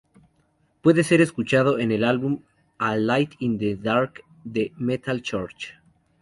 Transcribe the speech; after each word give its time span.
Puede 0.81 1.03
ser 1.03 1.21
escuchado 1.21 1.77
en 1.77 1.91
el 1.91 2.03
álbum 2.03 2.41
"A 2.79 2.95
Light 2.97 3.33
in 3.37 3.59
the 3.59 3.75
Dark", 3.75 4.23
de 4.43 4.71
Metal 4.75 5.21
Church. 5.21 5.75